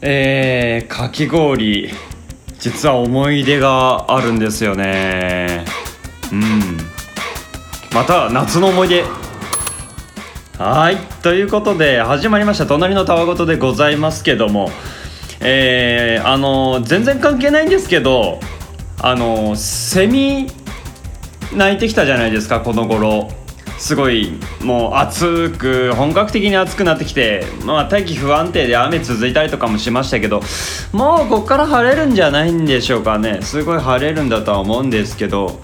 [0.00, 1.90] えー、かき氷
[2.58, 5.64] 実は思い出があるんですよね。
[6.32, 6.78] うん。
[7.94, 9.04] また夏の思い出。
[10.58, 10.96] はい。
[11.22, 14.70] ということで始まりました「隣のたわごと」でございますけども。
[15.40, 18.40] えー、あの全然関係ないんですけど
[19.00, 20.48] あのセミ
[21.54, 23.30] 鳴いてきたじゃないですかこの頃。
[23.78, 24.32] すごい
[24.62, 30.40] もう暑く本格的に暑くなってきて、まあ、大気不安定で雨続いたりとかもしましたけど
[30.92, 33.40] もうこっから晴れるんじゃないんでしょうかね。
[33.42, 35.60] すごい晴れるんだとは思うんですけど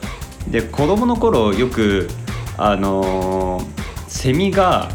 [0.49, 2.09] で子供の頃よく
[2.57, 3.65] あのー、
[4.07, 4.89] セミが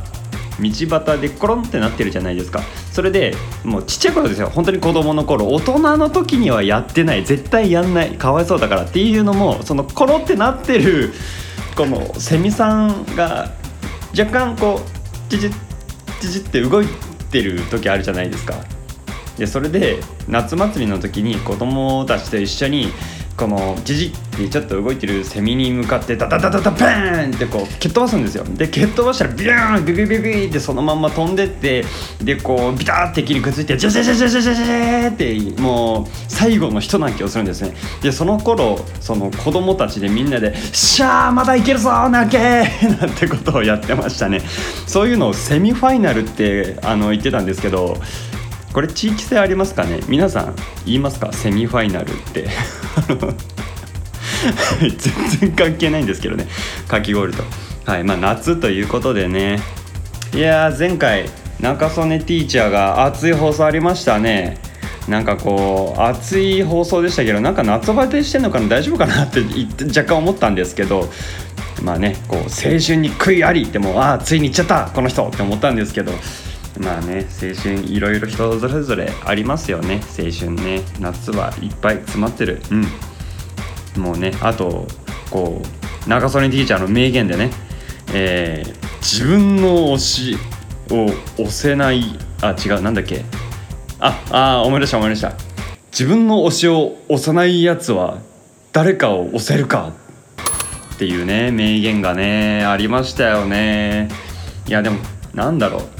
[0.59, 2.61] 道端でコロンってなってるじゃないですか。
[2.91, 3.33] それで
[3.63, 4.49] もうちっちゃい頃ですよ。
[4.49, 5.47] 本当に子供の頃。
[5.47, 7.23] 大人の時にはやってない。
[7.23, 8.11] 絶対やんない。
[8.11, 11.13] かわいそうだからっていうのもそのコロってなってる
[11.79, 13.53] このセミさんが
[14.11, 15.53] 若干こうチチッ
[16.19, 16.87] チチって動い
[17.31, 18.55] てる時あるじゃないですか。
[19.37, 22.91] でそれで夏祭りの時に子供たちと一緒に
[23.39, 31.85] このジジってちょっと動いてるセミに向かってダダダダダバーンってこう蹴っ飛ばすんですよで蹴っ飛ばしたらビューンビビビビってそのまんま飛んでって
[32.21, 35.15] でこうビターって木にくっついてジャジャジャジャジャジャジャっ
[35.55, 37.73] てもう最後の一泣きをするんですね
[38.03, 42.37] でその頃その子供たちでみんなで「しゃーまだいけるぞ泣け!
[42.99, 44.41] 」なんてことをやってましたね
[44.85, 47.97] そういうのをセミファイナルってあの言ってたんですけど
[48.73, 49.99] これ地域性ありますかね？
[50.07, 51.33] 皆さん言いますか？
[51.33, 52.47] セミファイナルって。
[54.79, 54.91] 全
[55.39, 56.47] 然関係ないんですけどね。
[56.87, 57.43] かき氷と。
[57.85, 59.59] はいまあ夏ということでね。
[60.33, 61.25] いや前回
[61.59, 64.59] 中曽根ティーチャーが熱い放送ありましたね。
[65.07, 68.67] なんかこう熱い放送でしたけどなんか夏バテしてんのかな？
[68.67, 69.23] 大丈夫かな？
[69.23, 69.41] って
[69.87, 71.09] 若干思ったんですけど。
[71.81, 72.47] まあねこう青
[72.79, 76.11] 春に悔いありってもうああついに行っちゃったこの人って思ったんですけど。
[76.79, 80.01] まあね青春いろいろ人それぞれありますよね。
[80.17, 82.61] 青春ね夏はいっぱい詰まってる。
[82.71, 82.75] う
[83.99, 84.01] ん。
[84.01, 84.87] もうねあと
[85.29, 85.61] こ
[86.05, 87.51] う中曽根ティーチャーの名言でね、
[88.13, 90.37] えー、自分の推し
[90.89, 93.25] を押せないあ違うなんだっけ。
[93.99, 95.33] ああ思い出した思い出した。
[95.91, 98.19] 自分の推しを押さないやつは
[98.71, 99.91] 誰かを押せるか。
[100.95, 104.09] っていうね名言がねありましたよね。
[104.67, 104.99] いやでも
[105.33, 105.98] なんだろう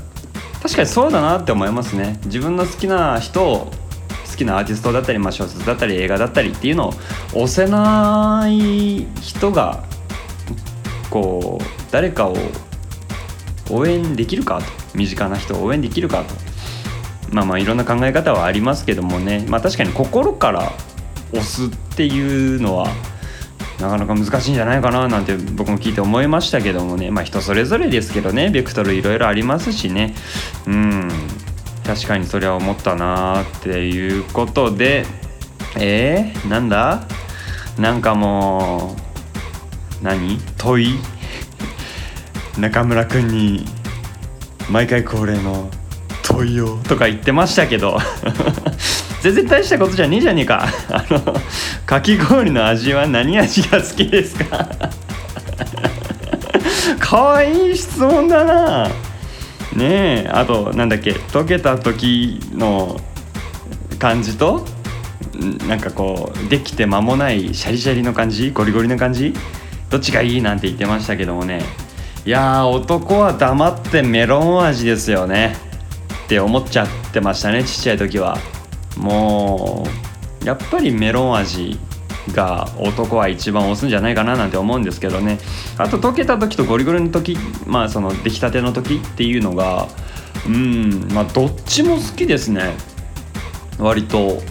[0.61, 2.19] 確かにそうだなって思いますね。
[2.25, 3.71] 自分の好きな人を
[4.29, 6.93] 好きなアーティストだったり、まあ、小説だったり映画だったりっていうのを
[7.33, 9.83] 押せない人が
[11.09, 12.35] こう誰かを
[13.69, 14.79] 応援できるかと。
[14.95, 16.33] 身近な人を応援できるかと。
[17.31, 19.45] まあまあいろんな考え方はありますけどもね。
[19.47, 20.71] まあ確かに心から
[21.31, 22.87] 押すっていうのは
[23.79, 27.11] なかなか難しいんじゃないかななんて僕も聞いて思いましたけどもね。
[27.11, 28.49] まあ人それぞれですけどね。
[28.49, 30.13] ベクトルいろいろありますしね。
[30.67, 31.09] うん。
[31.85, 35.05] 確かにそれは思ったなっていうことで。
[35.77, 37.03] えー、なんだ？
[37.77, 38.95] なんかも
[40.01, 40.39] う何？
[40.57, 40.99] 問い？
[42.57, 43.65] 中村くんに
[44.69, 45.69] 毎回恒例の
[46.23, 46.77] 問いを。
[46.83, 47.97] とか言ってましたけど。
[49.21, 50.67] 全然大したことじゃねえじゃねえか。
[50.89, 51.21] あの
[51.85, 54.69] かき氷の味は何味が好きですか？
[56.99, 58.87] かわいい質問だな。
[59.75, 62.99] ねえあとなんだっけ溶けた時の
[63.99, 64.65] 感じと
[65.67, 68.51] なんかこうできて間もないシャリシャリの感じ？
[68.51, 69.33] ゴリゴリの感じ？
[69.89, 71.61] どっちがいいなんて言ってましたけどもね。
[72.25, 75.55] いや男は黙ってメロン味ですよね。
[76.25, 78.37] って思っちゃってましたねちっちゃい時は。
[78.97, 79.85] も
[80.41, 81.79] うやっぱりメロン味
[82.33, 85.39] が男は一番押すんじゃないかななんて思うんですけどね
[85.77, 89.87] あと溶けた時とゴリゴリの時まあその出来たての時っていうのが
[90.45, 92.73] うんまあどっちも好きですね
[93.79, 94.41] 割と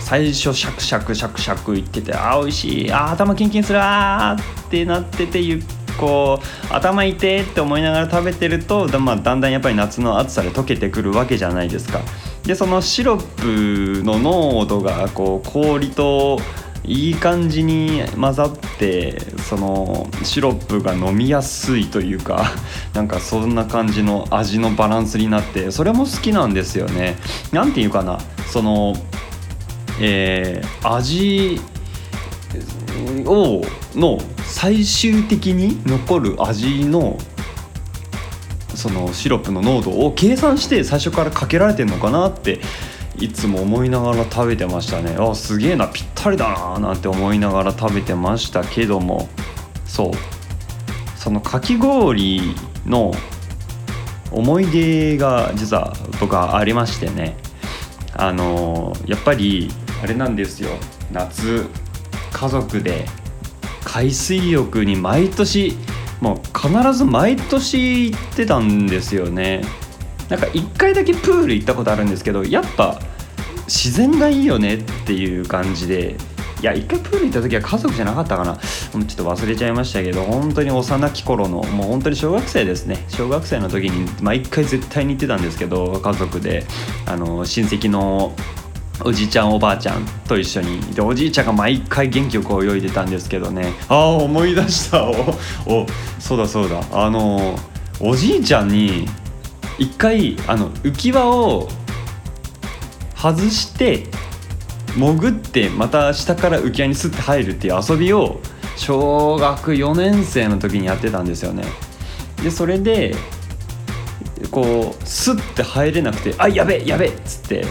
[0.00, 4.36] 最初シャクシャクシャクシャクいっててあ美味しいあ頭キンキンするあ
[4.66, 5.62] ってなっててゆっ
[5.98, 12.00] こう頭痛いって思いながら食べてるとだ,、まあ、だんだんやっぱり夏の暑さで溶けてくるわけじゃないですか。
[12.44, 16.38] でそのシロップの濃度がこう氷と
[16.84, 22.50] いい感じに混ざってそのシロップが飲みやすいというか
[22.92, 27.16] なんかそんな感じの味のバランスになってそれも好きなんですよね。
[27.52, 28.18] なんていうかな
[28.50, 28.96] その
[30.00, 31.60] えー、味
[33.26, 33.62] を
[33.94, 37.16] の最終的に残る味の
[38.82, 42.60] そのシロップの濃度を計算して最初からかけられてんのかなって
[43.16, 45.14] いつも思いながら食べてましたね。
[45.20, 49.28] あすげえなぴったりだななんて思いながら食べてましたけども。
[49.86, 50.10] そう。
[51.16, 53.12] そのかき氷の
[54.32, 57.36] 思い出が実は僕はありましてね。
[58.14, 59.70] あのやっぱり
[60.02, 60.70] あれなんですよ。
[61.12, 61.68] 夏
[62.32, 63.06] 家族で
[63.84, 65.76] 海水浴に毎年
[66.22, 69.64] もう必ず毎年行ってたんですよね。
[70.28, 73.00] なんか1回だけプール行ったことあるんですけどやっぱ
[73.66, 76.16] 自然がいいよねっていう感じで。
[76.60, 78.56] いや1回プール行った時は家族じゃなかったかな。
[78.56, 83.04] ちょっと忘れちゃいましたけど本当に幼き頃のもう本当に小学生ですね。
[83.08, 86.64] 小学生の時に毎回絶対に行ってたんですけど家族で。
[87.04, 88.32] あの親戚の
[89.04, 93.72] おじいちゃんおばあちゃんと一緒にでおじいちゃんが毎回元気よく泳いでたんですけどね。
[93.88, 95.04] ああ思い出した。
[95.06, 95.12] お
[95.66, 95.86] お
[96.18, 96.80] そうだそうだ。
[96.92, 97.58] あの
[98.00, 99.08] おじいちゃんに
[99.78, 101.68] 一回あの浮き輪を
[103.16, 104.06] 外して
[104.96, 108.40] 潜ってまた下から浮き輪にスッて入るっていう遊びを
[108.76, 111.64] 小学4年生の時にやってたんですよね。
[112.42, 113.14] でそれで
[114.50, 117.64] こうスッて入れなくて「あやべえやべえ」っつって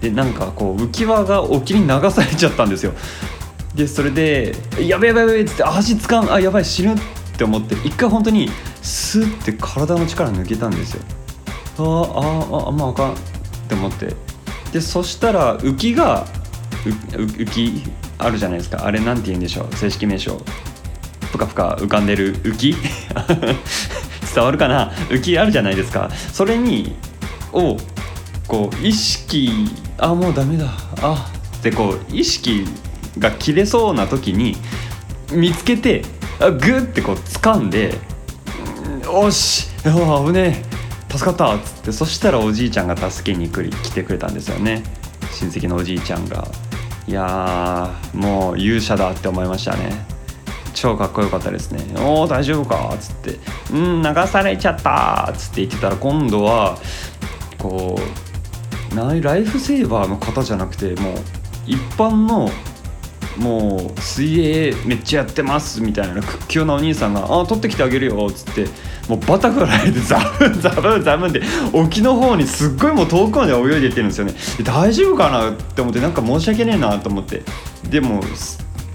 [0.00, 2.92] でなんかこう浮き輪が沖に流されちゃったんですよ。
[3.74, 6.96] でそれで「やべやべやべ」っつって「足つかんあやばい死ぬ」っ
[7.36, 8.50] て思って一回本当に
[8.82, 11.02] スッて体の力抜けたんですよ。
[11.78, 13.16] あああああまああかんっ
[13.68, 14.14] て思って。
[14.72, 16.26] でそしたら浮きが
[16.84, 17.82] 浮き
[18.18, 18.84] あるじゃないですか。
[18.86, 19.76] あれなんて言うんでしょう。
[19.76, 20.40] 正式名称。
[21.32, 22.76] ぷかぷか浮かんでる浮き？
[24.34, 24.90] 伝わるかな？
[25.08, 26.10] 浮きあるじゃないですか。
[26.32, 26.94] それに
[27.52, 27.76] を
[28.46, 30.66] こう意識あもうダメだ。
[31.02, 32.64] あってこう意識
[33.18, 34.56] が切れそうな時に
[35.32, 36.02] 見つけて
[36.38, 37.98] あグッてこう掴んで
[39.08, 40.62] 「おしあ危ね
[41.10, 44.82] え助かった」っつってそしたらおじいちゃんが助けに来来てくれたんですよね。
[45.32, 46.46] 親戚のおじいちゃんが。
[47.08, 50.04] いやもう勇者だって思いましたね。
[50.74, 53.38] 超かっこよかったですね「おお大丈夫か?」っつって
[53.72, 56.78] 「うん流されちゃった」っつって言ってたら今度は
[57.56, 58.25] こう
[58.96, 61.14] ないライフセーバーの方じゃなくてもう
[61.66, 62.50] 一般の
[63.38, 68.66] もう水泳めっちゃやってますみたいな屈強なお兄さんが「ああ取ってきてあげるよ」っつって
[69.08, 74.34] もうバタフライで ザブンザブンザブンで沖の方にすっごいもう遠くまで泳いでいってるんですよね。
[74.62, 77.42] 大丈夫かなって思ってなんか申し訳ねえなと思って。
[77.90, 78.20] でも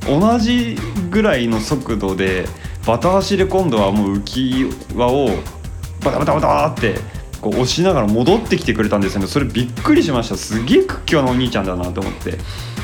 [0.08, 0.78] 同じ
[1.12, 2.48] ぐらいの速度で
[2.86, 4.66] バタ足で今度はもう浮き
[4.96, 5.30] 輪を
[6.04, 6.96] バタバタバタって
[7.42, 9.28] こう押しながら戻ってきてくれたんですよね。
[9.28, 10.38] それびっくりしました。
[10.38, 12.38] すげえ屈強なお兄ちゃんだなと思って。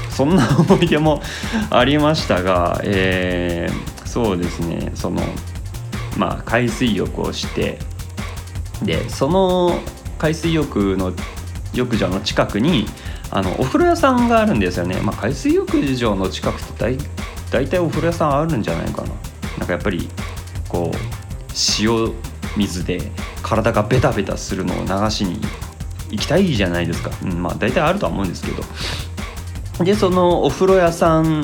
[0.09, 1.21] そんな思い出も
[1.69, 4.92] ありましたが、えー、そうですね。
[4.95, 5.21] その
[6.18, 7.77] まあ海水浴をして
[8.81, 9.80] でその
[10.18, 11.13] 海水浴の
[11.74, 12.88] 浴場の近くに
[13.30, 16.98] あのお風呂屋さんがあるんですよね、まあ、海水浴場の近くって大
[17.51, 19.10] 大体お風呂屋さんあるんじゃないかな。
[19.60, 20.10] なんかやっぱり
[20.68, 20.98] こう
[21.80, 22.12] 塩
[22.57, 23.12] 水で
[23.44, 25.39] 体がベタベタするのを流しに
[26.10, 28.63] 行きたいじゃないですか、うん、まあ大体あるとは思うんですけど。
[29.84, 31.44] でそのお風呂屋さん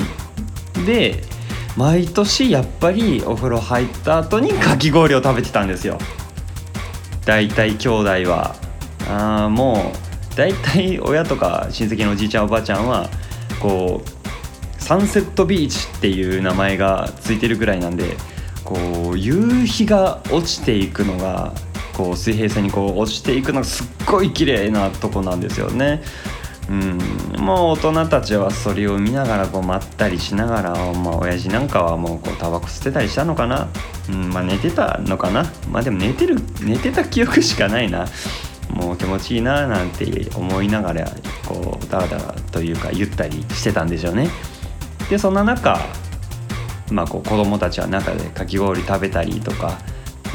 [0.86, 1.22] で
[1.76, 5.98] 毎年やっぱりお風呂入った後にかき氷を食べてたんですよ。
[7.24, 8.56] 大体兄弟は。
[9.08, 9.92] あも
[10.32, 13.08] う大体親とか親戚のおじいちゃんおばあちゃんは
[13.60, 18.16] こうサンセットビーチっていう名前がついてるぐらいなんで
[18.64, 21.54] こう夕日が落ちていくのが
[21.94, 26.02] こう水平線にこう落ちていくのがすっごい綺麗なとこなんですよね。
[26.68, 26.98] うん。
[27.38, 33.68] もう大人たちはそれを見ながらこうまったりしながら、まあ親父なんかはもうこうタバコ吸ってたりしたのかな、
[34.08, 34.30] うん。
[34.30, 35.44] まあ、寝てたのかな。
[35.70, 38.06] まあでも寝てる寝てた記憶しかないな。
[38.70, 41.06] もう気持ちいいななんて思いながら
[41.46, 44.28] こうダラダラというかゆったりしてたんでしょうね。
[45.08, 45.78] でそんな中
[46.90, 49.78] まあこう子供たちは中でかき氷食べたりとか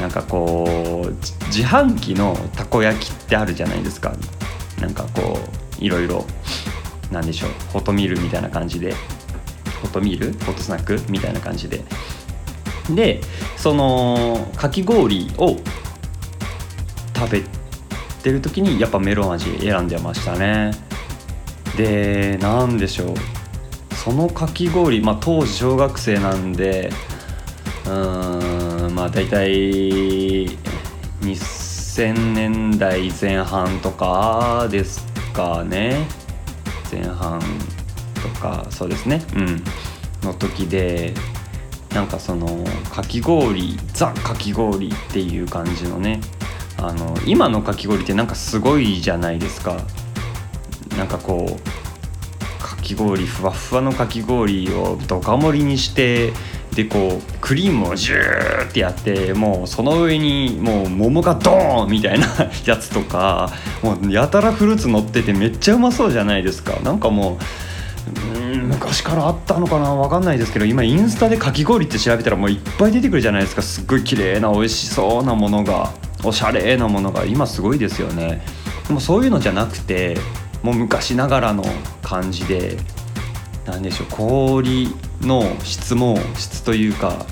[0.00, 1.10] なんかこう
[1.46, 4.12] 自販機のたこ焼きってあるじゃないですか。
[4.80, 5.38] なんかこ
[5.80, 6.24] ういろいろ
[7.10, 8.94] なんでしょうフォトミールみたいな感じで。
[9.80, 10.32] フォトミール？
[10.32, 11.82] フォトスナックみたいな感じで。
[12.94, 13.20] で
[13.56, 15.56] そのかき氷を
[17.16, 17.42] 食べ
[18.22, 20.72] てる時にやっぱメロン味選んでましたね。
[21.76, 23.14] で何でしょう。
[23.94, 26.90] そのかき氷まあ当時小学生なんで
[27.86, 28.59] うん。
[28.90, 30.46] まあ大体
[31.20, 36.06] 2000年代前半とかですかね。
[36.90, 37.40] 前半
[38.22, 39.22] とかそうですね。
[39.34, 39.62] うん。
[40.22, 41.14] の時で
[41.94, 46.20] なんかそのかき氷ザかき氷っていう感じのね。
[46.78, 49.76] あの今のかき氷ってなんかすごいじゃないですか。
[50.96, 56.32] なんかこうかき氷ふわふわのかき氷をドカ盛りにして
[56.84, 62.26] でこうクリームをジューってやってもうその上にもう桃がドーンみたいな
[62.64, 63.50] やつとか
[63.82, 66.78] もうやたらフルーツ乗っててめっちゃうまそうじゃないですか。
[66.82, 67.38] なんかも
[68.34, 73.62] うん昔からあったのかな分かんないですけど今インスタでかき氷って調べたらもういっぱい出てくるじゃないですか。
[73.62, 75.90] すっごい綺麗な美味しそうなものが
[76.24, 78.42] おしゃれなものが今すごいですよね。
[78.88, 80.16] でもそういうのじゃなくて
[80.62, 81.62] もう昔ながらの
[82.02, 82.78] 感じで
[83.66, 87.26] 何でしょう氷の質も質というか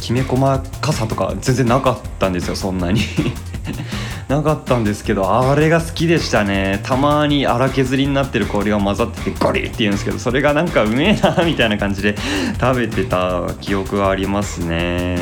[0.00, 0.40] きめ細
[0.80, 3.00] かさとか全然なかったんですよそんなに。
[4.28, 6.80] なかったんですけどあれが好きでしたね。
[6.82, 12.16] たまに荒削りになってる氷が混ざっててゴリって言うんですけどそれがなんかうめえなみたいな感じで
[12.60, 15.16] 食べてた記憶がありますね。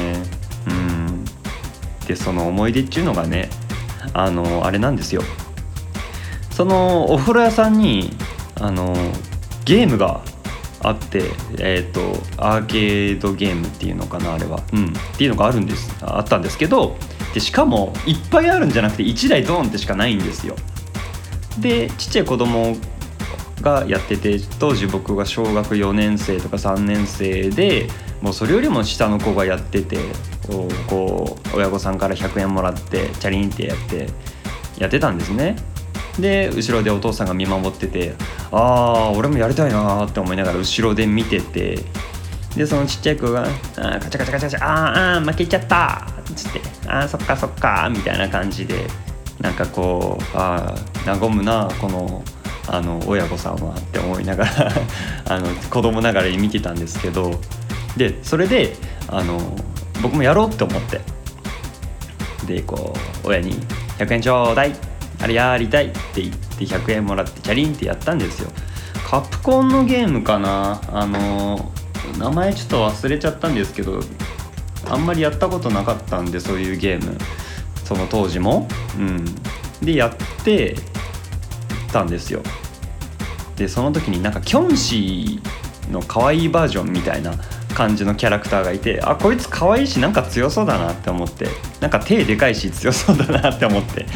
[0.66, 1.24] うん。
[2.06, 3.50] でその思い出っていうのがね
[4.12, 5.22] あのあれなんですよ。
[6.50, 8.16] そのお風呂屋さんに
[8.60, 8.94] あの
[9.64, 10.20] ゲームが
[10.84, 11.22] あって
[11.58, 12.00] えっ、ー、と
[12.36, 14.62] アーケードゲームっていうのかなあれは。
[14.72, 14.88] うん。
[14.88, 15.94] っていうのがあるんです。
[16.02, 16.96] あったんですけど
[17.32, 20.54] でしかもいっぱいあるんじゃなくて1台ドーンってしかないんですよ。
[21.58, 22.76] でちっちゃい子供
[23.60, 27.88] がやってて当時僕が小学4年生とか3年生で
[28.20, 29.96] もうそれよりも下の子がやってて
[30.86, 34.08] こう親御さんから100円もらってチャリンってやって
[34.78, 35.56] やってたんですね。
[36.18, 38.14] で後ろでお父さんが見守ってて
[38.52, 41.78] ああ俺もやりたいなって思いながら後ろで見てて
[42.56, 43.42] でそのちっちゃい子が
[43.76, 48.86] 「あカチャカチャカチャカチャああ負けちゃった」っつって「ああそっかそっか」みたいな感じで
[49.40, 50.74] なんかこうあ
[51.06, 52.22] あ和むなこの
[52.68, 54.72] あの親御さんはって思いながら
[55.28, 57.40] あの子供ながらに見てたんですけど
[57.96, 58.76] でそれで
[59.08, 59.38] あの
[60.00, 61.00] 僕もやろうって思って
[62.46, 62.94] でこ
[63.24, 63.58] う親に
[63.98, 64.74] 「100円ちょうだい」
[65.24, 68.50] あれやりたいって言って100円もらってチャリンってやったんですよ。
[69.08, 70.82] カプコンのゲームかな？
[70.92, 71.72] あの
[72.18, 74.00] 名前ちょっと忘れちゃったんですけど
[74.86, 77.16] あんまりやったことなかったんでそういうゲーム。
[77.84, 78.68] その当時も。
[78.98, 79.24] うん。
[79.80, 80.76] でやって
[81.90, 82.42] たんですよ。
[83.56, 87.32] でその時になんかキョンシーの可愛いバージョンみたいな
[87.74, 91.48] 感じのキャラクターがいてあこいつ可愛いしなんか強そうだなって思って。
[91.80, 94.06] なんか手でかいし強そうだなって思って。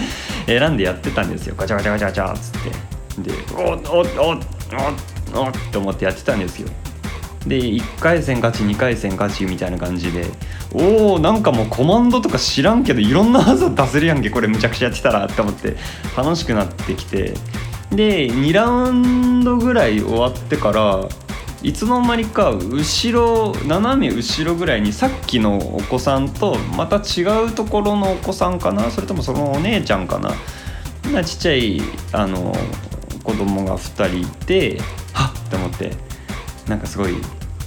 [0.49, 1.55] 選んでやってたんですよ。
[1.57, 2.89] ガチャガチャガチャガチャっつって。
[3.23, 6.69] でおおおおおって思ってやってたんですよ。
[7.47, 10.27] で1回戦勝ち2回戦勝ちみたいな感じで
[10.73, 15.77] おおなんかもうコマンドとか知らんけどいろんな技出せるやんけこれむちゃくちゃやってたらって思って
[16.17, 17.35] 楽しくなってきて。
[17.91, 21.09] で2ラウンドぐらい終わってから
[21.63, 28.91] いつの間にか後ろ斜め後ろぐらいにさっきのお子さんとまた違うところのお子さんかな？
[28.91, 30.31] それともそのお姉ちゃんかな？
[31.13, 31.81] なちっちゃい
[32.13, 32.55] あの
[33.25, 34.79] 子供が2人いて
[35.13, 35.47] はっ！
[35.47, 35.91] って思って
[36.69, 37.15] なんかすごい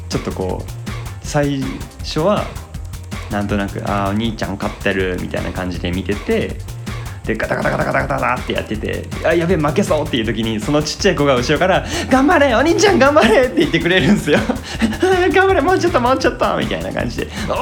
[0.08, 1.62] ちょっとこう最
[2.00, 2.46] 初は
[3.30, 6.56] なんとなく「ああお兄ちゃん勝ってる」みたいな感じで見てて
[7.26, 14.40] でガタガタガタガタガタってやってて「あやべえ負けそう」っていう時にそのちっちゃい子が後ろから「頑張れお兄ちゃん頑張れ!」って言ってくれるんですよ
[15.34, 17.58] 頑張れもうちょっともうちょっとみたいな感じで「おお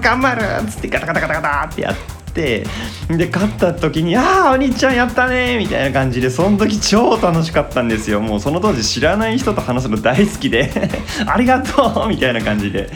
[0.00, 1.94] 頑張る!」っつってガタガタガタガタってやっ
[2.32, 2.64] て
[3.10, 10.68] で勝った時に「ああお兄ちゃんやったね!」みたいな感じでその時超楽しかったんですよもうその当時知らない人と話すの大好きで
[11.26, 12.90] ありがとうみたいな感じで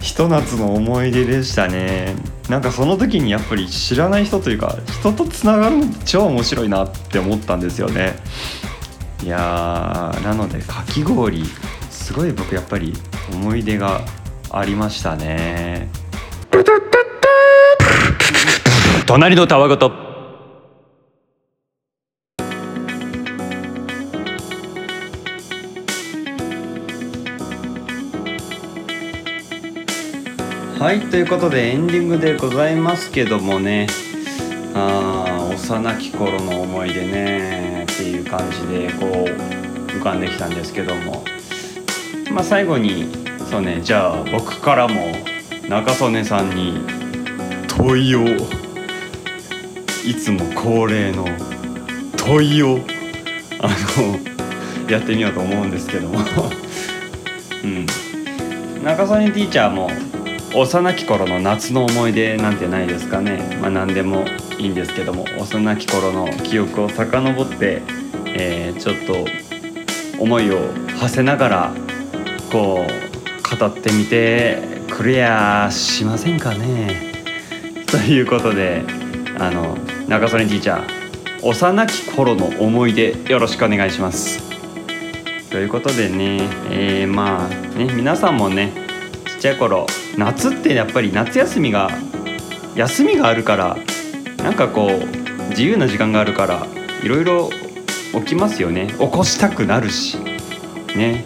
[0.00, 2.16] ひと夏の思い出でしたね
[2.48, 8.14] なんかその時にやっぱり知らない人というか人とつながるの超面白いなって思ったんですよね。
[9.22, 11.44] いやなのでかき氷
[11.90, 12.92] すごい僕やっぱり
[13.32, 14.00] 思い出が
[14.50, 15.88] ありましたね。
[19.06, 20.01] 隣のたわごと
[30.82, 33.86] はいということでエンディングでございますけどもね。
[34.74, 37.84] あ幼き頃の思い出ね。
[37.84, 39.10] っていう感じでこう
[39.92, 41.22] 浮かんできたんですけども。
[42.32, 43.06] まあ最後に
[43.48, 45.12] そうねじゃあ僕からも
[45.68, 46.80] 中曽根さんに
[47.68, 48.26] 問いを。
[50.04, 51.24] いつも恒例の
[52.16, 52.80] 問いを
[53.60, 53.70] あ
[54.00, 56.18] のやってみようと思うんですけども。
[57.62, 57.86] うん。
[58.82, 59.88] 中曽根ティーチャーも
[60.54, 63.58] 幼き頃の夏の思い出なんてないですかね。
[63.62, 64.26] まあ何でも
[64.58, 67.82] いいんですけども幼き頃の記憶を遡って、
[68.26, 70.58] えー、ちょっと思いを
[70.98, 71.74] 馳せながら
[72.50, 74.58] こう語ってみて
[74.90, 77.12] くれやしませんかね。
[77.90, 78.82] ということで
[79.38, 84.42] あの中曽根ティーチャー幼き頃の思い出よろしくお願いします。
[85.50, 88.70] ということでね、えー、まあね皆さんもね
[89.26, 91.90] ちっちゃい頃夏ってやっぱり夏休みが
[92.74, 93.76] 休みがあるから
[94.38, 96.66] なんかこう自由な時間があるから
[97.02, 97.50] いろいろ
[98.14, 98.88] 起きますよね。
[98.98, 100.18] 起こしたくなるし
[100.96, 101.24] ね。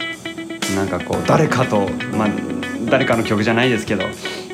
[0.75, 2.29] なんかこう誰かとまあ
[2.91, 4.05] 誰かの曲じゃないですけど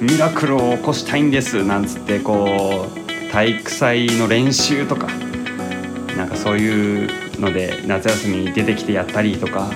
[0.00, 5.08] ミラクルを起こしたいんですなんつってこう体育祭の練習とか
[6.16, 9.70] なんかそういうので夏休みに出てきてやったりとか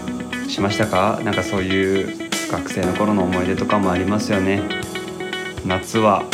[0.49, 1.21] しましたか？
[1.25, 4.63] なんかそういう学生の頃の思い出とかもありますよね。
[5.65, 6.25] 夏は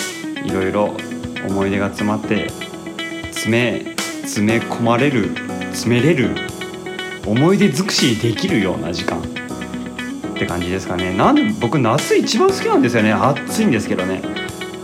[0.44, 0.94] いろいろ
[1.46, 2.50] 思い出が詰まって
[3.30, 5.34] 詰め詰め込まれる
[5.70, 6.36] 詰めれる
[7.26, 9.20] 思い出尽くしできるような時間。
[9.20, 9.24] っ
[10.34, 11.14] て感じですかね。
[11.14, 13.12] なんで僕夏一番好きなんですよね。
[13.12, 14.22] 暑いんですけどね。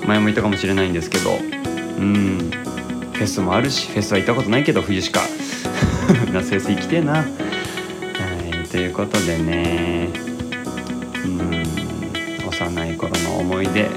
[0.06, 1.32] 前も言ったかもしれないんですけど。
[1.32, 2.50] うん。
[3.12, 5.20] フェスもあるしフェスは行ったことないけど冬しか。
[6.32, 7.12] 夏フェス行きてえな。
[7.14, 8.68] はい。
[8.68, 10.27] ということでね。
[13.58, 13.90] 思い出。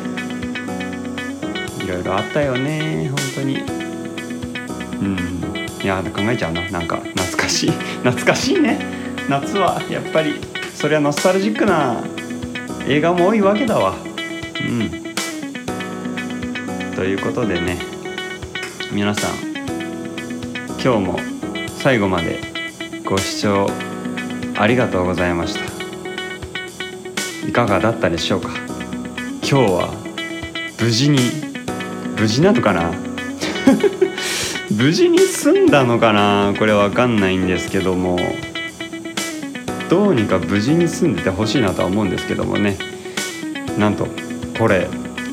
[1.84, 3.58] いろいろあったよね本当に。
[5.00, 5.18] うん。
[5.84, 6.68] いや考えちゃうな。
[6.72, 7.72] なんか懐かしい。
[8.04, 8.80] 懐かしいね。
[9.30, 10.40] 夏はやっぱり
[10.74, 11.98] そりゃノスタルジックな
[12.88, 13.94] 映画も多いわけだわ。
[14.60, 14.90] うん。
[16.96, 17.78] ということでね
[18.92, 19.32] 皆さん
[20.84, 21.20] 今日も
[21.80, 22.40] 最後まで
[23.06, 23.68] ご視聴
[24.56, 25.62] ありがとうございました。
[27.48, 28.71] いかがだったでしょうか？
[29.52, 29.94] 今日は
[30.80, 31.20] 無事に
[32.18, 32.94] 無事なのかな？
[34.72, 36.54] 無事に済んだのかな？
[36.58, 38.18] これわかんないんですけども。
[39.90, 42.78] どうにか無事に済んでてほしいなとは思うんですけどもね。
[43.78, 44.08] なんと
[44.58, 44.88] これ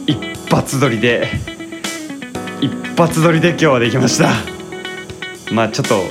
[0.09, 0.19] 一
[0.51, 1.29] 発撮りで
[2.61, 4.31] 一発撮りで今日はできました。
[5.53, 6.03] まあちょっと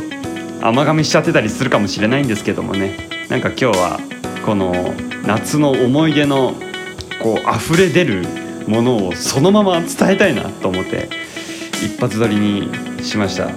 [0.61, 3.09] 甘噛みしちゃってたりするかもしれないんですけどもね。
[3.27, 3.99] なんか今日は
[4.45, 4.93] この
[5.25, 6.55] 夏の思い出の
[7.27, 8.25] こう溢れ出る
[8.67, 11.09] ものをそのまま伝えたいなと思って
[11.83, 12.69] 一発撮りに
[13.03, 13.49] しました。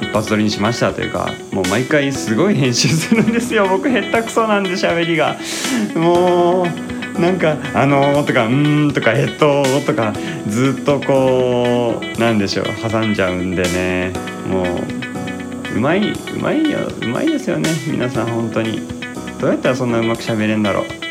[0.00, 3.66] 一発撮りにしましたというかもう毎回すごい編集するんですよ。
[3.68, 5.36] 僕へったくそなんで喋りが。
[5.96, 6.68] も
[7.16, 10.12] うなんか「あのー」とか「うん」とか「えっと」とか
[10.46, 14.12] ずっとこうなんでしょう挟んじゃうんでね。
[14.48, 14.62] も
[15.74, 18.80] ううまいうまいようまいですよね皆さん本当に。
[19.40, 21.08] どうやったらそんなうまく喋れんだろう。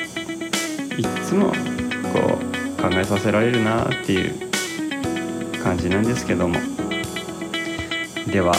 [1.00, 1.54] いっつも
[2.18, 2.40] こ
[2.80, 4.50] う考えさせられるなっていう
[5.64, 6.56] 感じなんですけども
[8.32, 8.54] では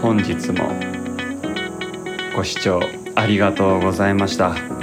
[0.00, 0.68] 本日も
[2.34, 2.80] ご視聴
[3.14, 4.81] ありがとうございました。